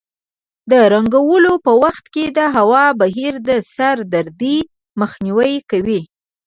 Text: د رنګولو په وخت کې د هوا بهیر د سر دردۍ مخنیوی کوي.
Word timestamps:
د 0.71 0.73
رنګولو 0.93 1.53
په 1.65 1.71
وخت 1.83 2.05
کې 2.13 2.25
د 2.37 2.39
هوا 2.55 2.85
بهیر 2.99 3.33
د 3.49 3.51
سر 3.75 3.97
دردۍ 4.13 4.57
مخنیوی 5.01 5.53
کوي. 5.69 6.01